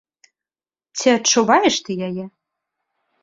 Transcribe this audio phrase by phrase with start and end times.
[0.99, 2.25] Ці адчуваеш ты яе?